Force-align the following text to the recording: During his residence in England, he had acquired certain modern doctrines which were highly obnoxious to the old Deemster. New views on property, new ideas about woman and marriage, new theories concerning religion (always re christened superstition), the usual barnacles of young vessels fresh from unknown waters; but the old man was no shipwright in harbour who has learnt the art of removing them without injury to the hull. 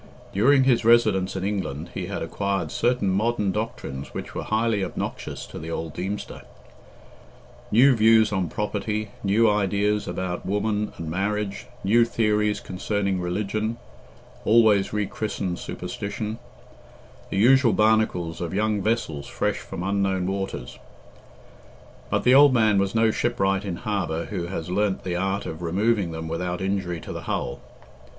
During 0.33 0.63
his 0.63 0.83
residence 0.83 1.35
in 1.35 1.43
England, 1.43 1.91
he 1.93 2.07
had 2.07 2.23
acquired 2.23 2.71
certain 2.71 3.11
modern 3.11 3.51
doctrines 3.51 4.15
which 4.15 4.33
were 4.33 4.41
highly 4.41 4.83
obnoxious 4.83 5.45
to 5.45 5.59
the 5.59 5.69
old 5.69 5.93
Deemster. 5.93 6.41
New 7.71 7.95
views 7.95 8.31
on 8.31 8.49
property, 8.49 9.11
new 9.23 9.47
ideas 9.47 10.07
about 10.07 10.43
woman 10.43 10.91
and 10.97 11.07
marriage, 11.11 11.67
new 11.83 12.03
theories 12.03 12.59
concerning 12.59 13.21
religion 13.21 13.77
(always 14.43 14.91
re 14.91 15.05
christened 15.05 15.59
superstition), 15.59 16.39
the 17.29 17.37
usual 17.37 17.71
barnacles 17.71 18.41
of 18.41 18.55
young 18.55 18.81
vessels 18.81 19.27
fresh 19.27 19.59
from 19.59 19.83
unknown 19.83 20.25
waters; 20.25 20.79
but 22.09 22.23
the 22.23 22.33
old 22.33 22.55
man 22.55 22.79
was 22.79 22.95
no 22.95 23.11
shipwright 23.11 23.63
in 23.63 23.75
harbour 23.75 24.25
who 24.25 24.47
has 24.47 24.67
learnt 24.67 25.03
the 25.03 25.15
art 25.15 25.45
of 25.45 25.61
removing 25.61 26.09
them 26.09 26.27
without 26.27 26.59
injury 26.59 26.99
to 26.99 27.13
the 27.13 27.21
hull. 27.29 27.59